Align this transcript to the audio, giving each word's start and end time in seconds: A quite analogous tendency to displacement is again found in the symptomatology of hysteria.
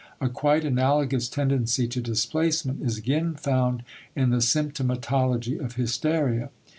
A 0.19 0.29
quite 0.29 0.65
analogous 0.65 1.29
tendency 1.29 1.87
to 1.89 2.01
displacement 2.01 2.81
is 2.81 2.97
again 2.97 3.35
found 3.35 3.83
in 4.15 4.31
the 4.31 4.41
symptomatology 4.41 5.63
of 5.63 5.75
hysteria. 5.75 6.49